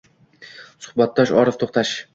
Suhbatdosh: 0.87 1.37
Orif 1.43 1.63
To‘xtash 1.65 1.99